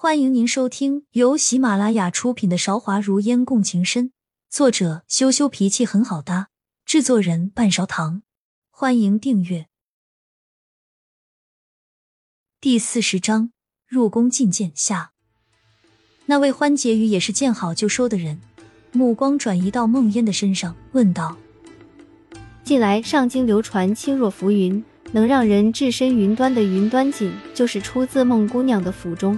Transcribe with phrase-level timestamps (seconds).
[0.00, 4.10] 欢迎您收听由喜马拉雅出品的《韶华如烟共情深》，
[4.48, 6.50] 作者羞羞脾气很好搭，
[6.84, 8.22] 制作人半勺糖。
[8.70, 9.66] 欢迎订阅。
[12.60, 13.50] 第四十章
[13.88, 15.10] 入宫觐见下。
[16.26, 18.40] 那位欢结鱼也是见好就收的人，
[18.92, 21.36] 目光转移到梦烟的身上，问道
[22.62, 29.36] ：“近来上京流传轻若浮云，能让人置身云端的云端锦，就是出自孟姑娘的府中。”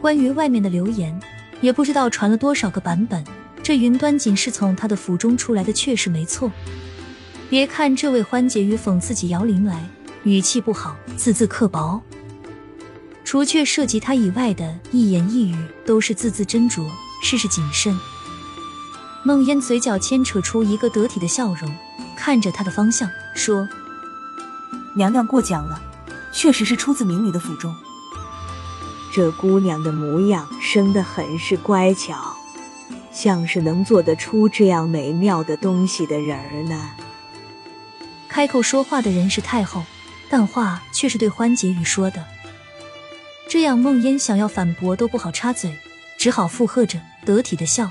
[0.00, 1.20] 关于外面的流言，
[1.60, 3.22] 也不知道传了多少个版本。
[3.62, 6.50] 这云端锦是从他的府中出来的，确实没错。
[7.50, 9.86] 别看这位欢姐与讽刺起姚玲来，
[10.22, 12.00] 语气不好，字字刻薄。
[13.24, 16.88] 除却涉及他以外的一言一语，都是字字斟酌，
[17.22, 17.96] 事事谨慎。
[19.22, 21.70] 梦烟嘴角牵扯出一个得体的笑容，
[22.16, 23.68] 看着他的方向说
[24.96, 25.80] ：“娘娘过奖了，
[26.32, 27.72] 确实是出自民女的府中。”
[29.12, 32.36] 这姑娘的模样生得很是乖巧，
[33.12, 36.90] 像是能做得出这样美妙的东西的人儿呢。
[38.28, 39.82] 开口说话的人是太后，
[40.28, 42.24] 但话却是对欢结语说的。
[43.48, 45.76] 这样梦烟想要反驳都不好插嘴，
[46.16, 47.90] 只好附和着，得体的笑。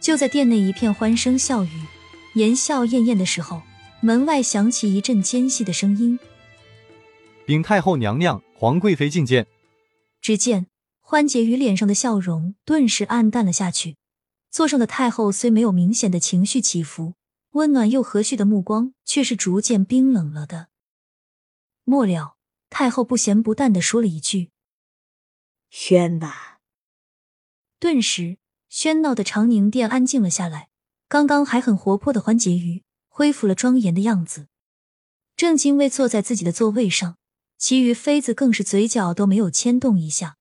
[0.00, 1.82] 就在殿内一片欢声笑语、
[2.34, 3.60] 言笑晏晏的时候，
[4.00, 6.18] 门外响起一阵尖细的声音
[7.44, 9.46] ：“禀太后娘娘，皇贵妃觐见。”
[10.22, 10.68] 只见
[11.00, 13.98] 欢结鱼脸上的笑容顿时暗淡了下去，
[14.50, 17.14] 座上的太后虽没有明显的情绪起伏，
[17.50, 20.68] 温暖又和煦的目光却是逐渐冰冷了的。
[21.84, 22.36] 末了，
[22.70, 24.52] 太后不咸不淡的说了一句
[25.68, 26.60] ：“宣吧。”
[27.80, 28.38] 顿时，
[28.70, 30.68] 喧闹的长宁殿安静了下来。
[31.08, 34.46] 刚刚还很活泼的欢结鱼恢复了庄严的样子，
[35.36, 37.18] 正襟危坐在自己的座位上。
[37.62, 40.36] 其余妃子更是嘴角都没有牵动一下，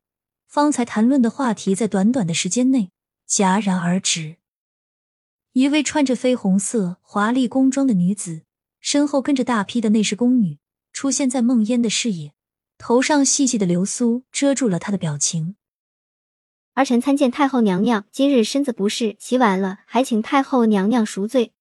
[0.48, 2.90] 方才谈论的话题在短短的时间内
[3.30, 4.38] 戛然而止。
[5.52, 8.42] 一位穿着绯红色华丽宫装的女子，
[8.80, 10.58] 身后跟着大批的内侍宫女，
[10.92, 12.34] 出现在梦烟的视野，
[12.80, 15.56] 头上细细的流苏遮住了她的表情。
[16.74, 21.54] 儿臣参见太后娘娘，今日身子不适，起晚了，还请太后娘娘赎罪。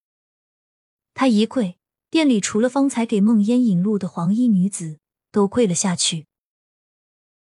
[1.13, 1.77] 她一跪，
[2.09, 4.97] 殿里除了方才给梦烟引路的黄衣女子。
[5.31, 6.27] 都跪了下去。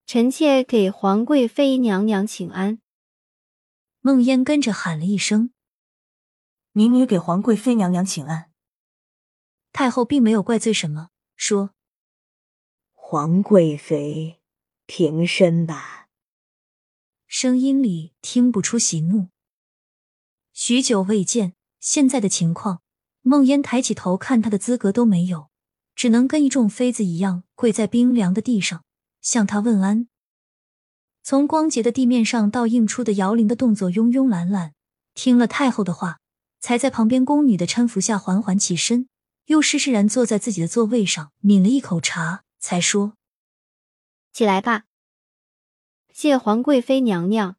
[0.06, 2.80] 臣妾给皇贵妃娘娘请安。
[4.00, 5.52] 梦烟跟着喊了一声
[6.72, 8.50] ：“民女给皇贵妃娘娘请安。”
[9.72, 11.74] 太后并没有怪罪什么，说
[12.94, 14.40] ：“皇贵妃，
[14.86, 16.08] 平身吧。”
[17.28, 19.28] 声音里听不出喜怒。
[20.52, 22.82] 许久未见，现在的情况，
[23.20, 25.49] 梦烟抬起头看他的资格都没有。
[26.00, 28.84] 只能跟一众妃子一样跪在冰凉的地上，
[29.20, 30.08] 向他问安。
[31.22, 34.72] 从光洁的地面上倒映出的摇铃的动作慵慵懒懒，
[35.12, 36.20] 听了太后的话，
[36.58, 39.10] 才在旁边宫女的搀扶下缓缓起身，
[39.44, 43.12] 又施施然坐在自己的座位上，抿了一口茶，才说
[44.32, 44.84] ：“起来吧。”
[46.14, 47.56] 谢皇贵妃娘娘。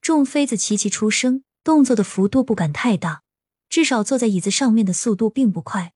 [0.00, 3.24] 众妃子齐齐出声，动作的幅度不敢太大，
[3.68, 5.94] 至少坐在椅子上面的速度并不快。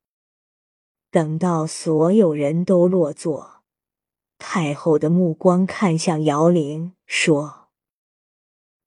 [1.13, 3.63] 等到所有人都落座，
[4.39, 7.69] 太后的目光看向姚玲，说：“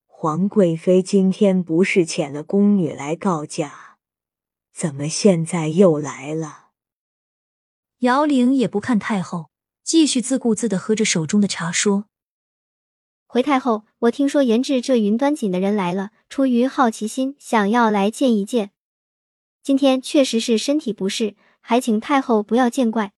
[0.09, 3.99] 皇贵妃今天不是遣了宫女来告假，
[4.73, 6.69] 怎么现在又来了？”
[8.01, 9.51] 姚玲也不看太后，
[9.83, 12.05] 继续自顾自的喝着手中的茶，说
[13.29, 18.71] ：“回太后，我听说研制这云端锦的人来了，出于好奇心，想要来见一见。
[19.61, 21.35] 今天确实是身体不适。”
[21.67, 23.13] 还请太后不要见怪。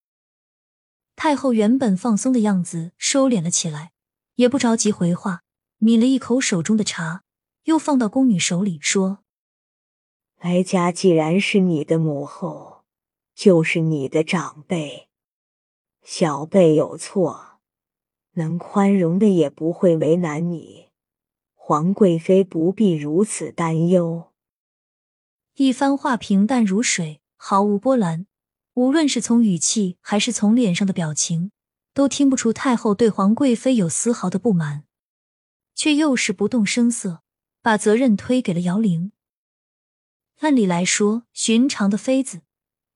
[1.18, 3.92] 太后原本放松的样子收敛了起来，
[4.36, 5.44] 也不着急回话，
[5.80, 7.26] 抿了一口手中的茶，
[7.64, 9.26] 又放到宫女手里，说
[10.40, 12.86] ：“哀家既然是你的母后，
[13.36, 15.10] 就是你的长辈，
[16.02, 17.60] 小辈有错，
[18.36, 20.88] 能宽容的也不会为难你。
[21.54, 24.32] 皇贵妃不必如此担忧。”
[25.56, 28.26] 一番话平淡如水，毫无波澜。
[28.78, 31.50] 无论是从语气还是从脸上的表情，
[31.96, 34.84] 都听不出太后对皇贵妃有丝毫的不满，
[35.74, 37.24] 却又是不动声色，
[37.64, 39.14] 把责任推给了姚玲。
[40.42, 42.42] 按理来说，寻常的妃子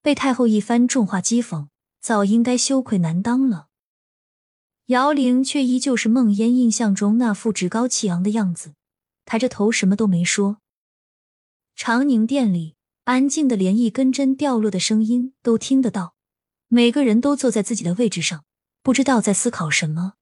[0.00, 1.66] 被太后一番重话讥讽，
[2.00, 3.66] 早应该羞愧难当了。
[4.86, 8.74] 姚玲却依旧是梦烟印象中那副趾高气昂的样子，
[9.24, 10.58] 抬着头什么都没说。
[11.74, 12.76] 长宁殿里。
[13.04, 16.14] 安静的，连一根针掉落的声音都听得到。
[16.68, 18.44] 每个人都坐在自己的位置上，
[18.80, 20.14] 不知道在思考什么。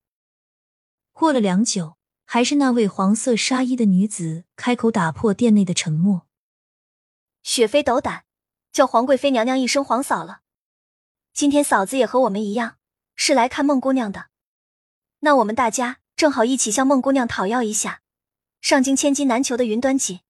[1.12, 6.27] 过了良久，还是那位黄色纱衣的女子开口打破店内的沉默
[7.44, 8.25] ：“雪妃斗胆，
[8.73, 10.41] 叫皇贵妃娘娘一声皇嫂了。
[11.35, 12.79] 今天嫂子也和我们一样，
[13.15, 14.31] 是来看孟姑娘的。
[15.19, 18.00] 那我们大家正好一起向孟姑娘讨要一下
[18.62, 20.21] 上京千金难求的云端锦。”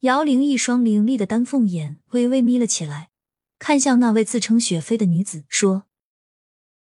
[0.00, 3.10] 姚玲一双凌厉的丹凤眼微微眯了起来，
[3.58, 5.86] 看向那位自称雪妃的女子，说：“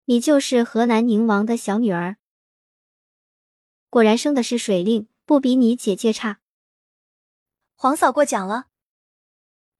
[0.03, 2.17] 你就是河南宁王的小女儿，
[3.89, 6.41] 果然生的是水灵，不比你姐姐差。
[7.73, 8.67] 皇嫂过奖了。”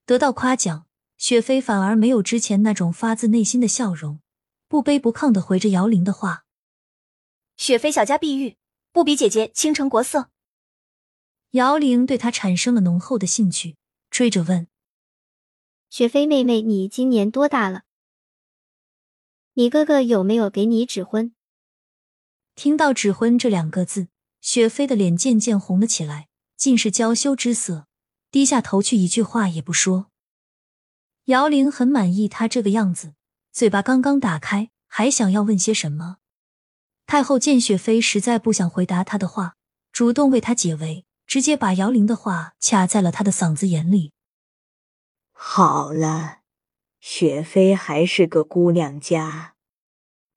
[0.08, 0.88] 得到夸奖，
[1.18, 4.22] 雪妃反而没有之前那种发自内心的笑容，
[4.70, 6.46] 不卑不亢的回着姚玲的话
[7.58, 8.56] ：“雪妃小家碧玉，
[8.94, 10.30] 不比姐姐倾城国色。”
[11.52, 13.76] 姚玲对他产生了浓厚的兴趣，
[14.12, 14.68] 追着问
[15.90, 17.86] ：“雪妃妹妹，你今年多大了？
[19.54, 21.34] 你哥哥有没有给你指婚？”
[22.54, 24.10] 听到“指婚”这两个字，
[24.42, 27.88] 雪妃的脸渐渐红了起来，尽是娇羞之色，
[28.30, 30.12] 低下头去，一句话也不说。
[31.26, 33.16] 姚玲很满意他这个样子，
[33.52, 36.18] 嘴巴刚刚打开，还想要问些什么。
[37.08, 39.56] 太后见雪妃实在不想回答他的话，
[39.92, 41.08] 主动为他解围。
[41.30, 44.14] 直接把姚玲的话卡在了他的嗓子眼里。
[45.32, 46.40] 好了，
[47.00, 49.54] 雪妃还是个姑娘家，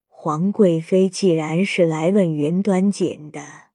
[0.06, 3.70] 皇贵妃既然是来问云端锦的，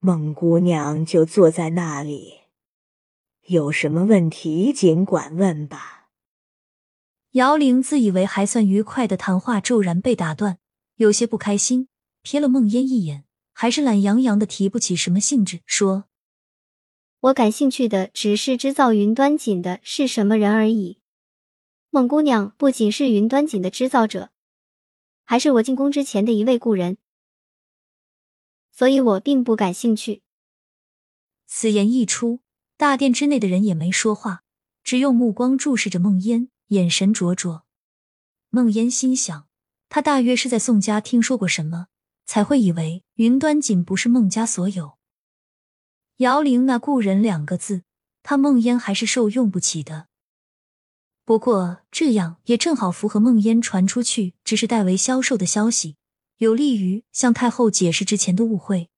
[0.00, 2.40] 孟姑娘就坐在那里，
[3.46, 6.08] 有什么问题尽管问吧。
[7.34, 10.58] 姚玲自以为还算愉快的谈话骤然被打断，
[10.96, 11.86] 有些不开心，
[12.24, 16.09] 瞥了孟烟一眼，还是懒洋洋的提不起什么兴致，说。
[17.20, 20.98] 我感兴趣的只是织造云端锦的是什么人而已。
[21.90, 24.30] 孟姑娘不仅是云端锦的织造者，
[25.24, 26.96] 还是我进宫之前的一位故人，
[28.72, 30.22] 所以我并不感兴趣。
[31.46, 32.40] 此言一出，
[32.78, 34.44] 大殿之内的人也没说话，
[34.82, 37.66] 只用目光注视着孟烟，眼神灼灼。
[38.48, 39.46] 孟烟心想，
[39.90, 41.88] 他大约是在宋家听说过什么，
[42.24, 44.99] 才会以为云端锦不是孟家所有。
[46.20, 47.82] 姚玲那故人两个字，
[48.22, 50.08] 他梦烟还是受用不起的。
[51.24, 55.96] 不过这样也正好符合梦烟传出去只是代为销售的消息，
[56.36, 58.90] 有利于向太后解释之前的误会。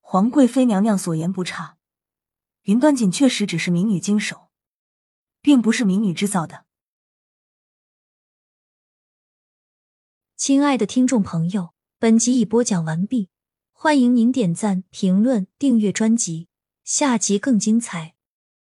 [0.00, 1.76] 皇贵妃娘娘所言不差，
[2.62, 4.48] 云端锦确实只是民女经手，
[5.42, 6.64] 并不是民女制造的。
[10.34, 13.28] 亲爱的听众朋友，本集已播讲完毕。
[13.78, 16.48] 欢迎您点赞、评论、订阅专辑，
[16.82, 18.15] 下集更精彩。